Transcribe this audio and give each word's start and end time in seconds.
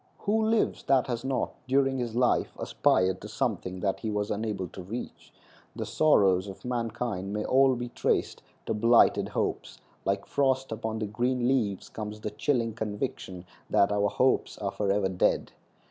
Who 0.21 0.43
lives 0.43 0.81
that 0.85 1.05
has 1.05 1.23
not, 1.23 1.53
during 1.67 1.99
his 1.99 2.15
life, 2.15 2.55
aspired 2.57 3.21
to 3.21 3.27
something 3.27 3.81
that 3.81 3.99
he 3.99 4.09
was 4.09 4.31
unable 4.31 4.67
to 4.69 4.81
reach? 4.81 5.31
The 5.75 5.85
sorrows 5.85 6.47
of 6.47 6.65
mankind 6.65 7.31
may 7.33 7.45
all 7.45 7.75
be 7.75 7.89
traced 7.89 8.41
to 8.65 8.73
blighted 8.73 9.29
hopes; 9.29 9.77
like 10.03 10.25
frost 10.25 10.71
upon 10.71 10.97
the 10.97 11.05
green 11.05 11.47
leaves 11.47 11.87
comes 11.87 12.19
the 12.21 12.31
chilling 12.31 12.73
conviction 12.73 13.45
that 13.69 13.91
our 13.91 14.09
hopes 14.09 14.57
are 14.57 14.71
forever 14.71 15.07
dead. 15.07 15.51